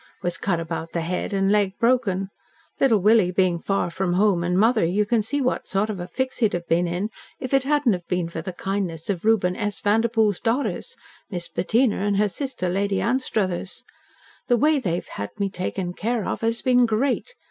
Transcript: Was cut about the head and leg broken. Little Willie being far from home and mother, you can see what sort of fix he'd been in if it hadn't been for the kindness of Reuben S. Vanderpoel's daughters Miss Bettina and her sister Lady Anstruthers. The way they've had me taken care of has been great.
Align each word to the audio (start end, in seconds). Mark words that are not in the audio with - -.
Was 0.23 0.39
cut 0.39 0.59
about 0.59 0.93
the 0.93 1.01
head 1.01 1.31
and 1.31 1.51
leg 1.51 1.77
broken. 1.77 2.29
Little 2.79 2.97
Willie 2.97 3.29
being 3.29 3.59
far 3.59 3.91
from 3.91 4.13
home 4.13 4.43
and 4.43 4.57
mother, 4.57 4.83
you 4.83 5.05
can 5.05 5.21
see 5.21 5.41
what 5.41 5.67
sort 5.67 5.91
of 5.91 6.09
fix 6.11 6.39
he'd 6.39 6.59
been 6.67 6.87
in 6.87 7.11
if 7.39 7.53
it 7.53 7.65
hadn't 7.65 8.07
been 8.07 8.27
for 8.27 8.41
the 8.41 8.51
kindness 8.51 9.11
of 9.11 9.23
Reuben 9.23 9.55
S. 9.55 9.79
Vanderpoel's 9.79 10.39
daughters 10.39 10.95
Miss 11.29 11.47
Bettina 11.47 11.97
and 11.97 12.17
her 12.17 12.29
sister 12.29 12.67
Lady 12.67 12.99
Anstruthers. 12.99 13.83
The 14.47 14.57
way 14.57 14.79
they've 14.79 15.07
had 15.07 15.29
me 15.39 15.51
taken 15.51 15.93
care 15.93 16.25
of 16.27 16.41
has 16.41 16.63
been 16.63 16.87
great. 16.87 17.35